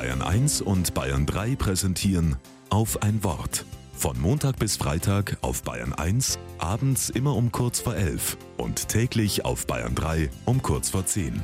[0.00, 2.36] Bayern 1 und Bayern 3 präsentieren
[2.70, 3.66] auf ein Wort.
[3.92, 9.44] Von Montag bis Freitag auf Bayern 1, abends immer um kurz vor 11 und täglich
[9.44, 11.42] auf Bayern 3 um kurz vor 10.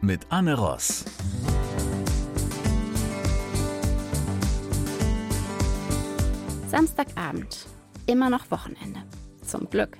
[0.00, 1.04] Mit Anne Ross.
[6.68, 7.66] Samstagabend.
[8.06, 9.02] Immer noch Wochenende.
[9.42, 9.98] Zum Glück.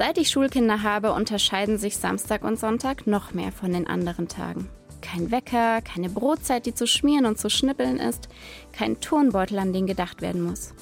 [0.00, 4.66] Seit ich Schulkinder habe, unterscheiden sich Samstag und Sonntag noch mehr von den anderen Tagen.
[5.02, 8.30] Kein Wecker, keine Brotzeit, die zu schmieren und zu schnippeln ist,
[8.72, 10.72] kein Turnbeutel, an den gedacht werden muss.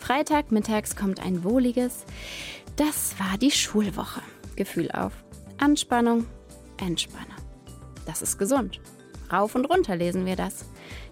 [0.00, 2.06] Freitag mittags kommt ein wohliges,
[2.74, 4.20] das war die Schulwoche,
[4.56, 5.12] Gefühl auf.
[5.58, 6.26] Anspannung,
[6.76, 7.36] Entspannung.
[8.04, 8.80] Das ist gesund.
[9.32, 10.64] Rauf und runter lesen wir das.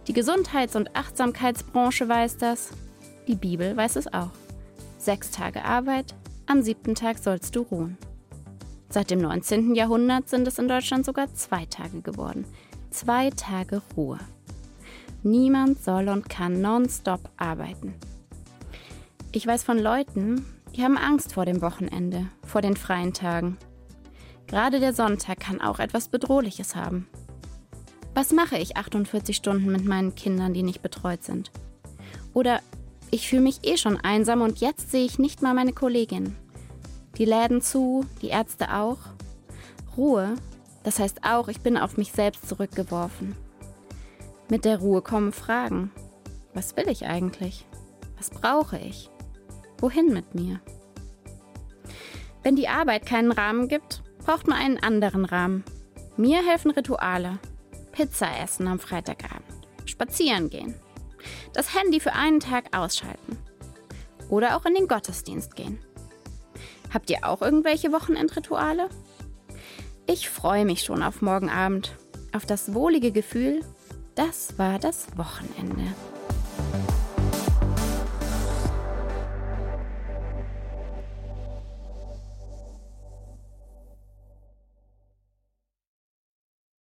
[0.08, 2.70] Die Gesundheits- und Achtsamkeitsbranche weiß das.
[3.28, 4.32] Die Bibel weiß es auch.
[4.98, 7.98] Sechs Tage Arbeit, am siebten Tag sollst du ruhen.
[8.88, 9.74] Seit dem 19.
[9.74, 12.44] Jahrhundert sind es in Deutschland sogar zwei Tage geworden.
[12.90, 14.18] Zwei Tage Ruhe.
[15.24, 17.94] Niemand soll und kann nonstop arbeiten.
[19.32, 20.44] Ich weiß von Leuten,
[20.76, 23.56] die haben Angst vor dem Wochenende, vor den freien Tagen.
[24.46, 27.08] Gerade der Sonntag kann auch etwas Bedrohliches haben.
[28.14, 31.50] Was mache ich 48 Stunden mit meinen Kindern, die nicht betreut sind?
[32.32, 32.60] Oder
[33.14, 36.34] ich fühle mich eh schon einsam und jetzt sehe ich nicht mal meine Kollegin.
[37.16, 38.98] Die Läden zu, die Ärzte auch.
[39.96, 40.34] Ruhe,
[40.82, 43.36] das heißt auch, ich bin auf mich selbst zurückgeworfen.
[44.50, 45.92] Mit der Ruhe kommen Fragen.
[46.54, 47.64] Was will ich eigentlich?
[48.16, 49.08] Was brauche ich?
[49.78, 50.60] Wohin mit mir?
[52.42, 55.62] Wenn die Arbeit keinen Rahmen gibt, braucht man einen anderen Rahmen.
[56.16, 57.38] Mir helfen Rituale.
[57.92, 59.68] Pizza essen am Freitagabend.
[59.84, 60.74] Spazieren gehen
[61.52, 63.38] das Handy für einen Tag ausschalten.
[64.28, 65.78] Oder auch in den Gottesdienst gehen.
[66.92, 68.88] Habt ihr auch irgendwelche Wochenendrituale?
[70.06, 71.96] Ich freue mich schon auf morgen Abend,
[72.32, 73.62] auf das wohlige Gefühl,
[74.14, 75.92] das war das Wochenende.